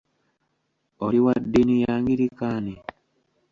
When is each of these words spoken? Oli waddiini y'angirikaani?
Oli 1.05 1.19
waddiini 1.25 1.75
y'angirikaani? 1.83 2.73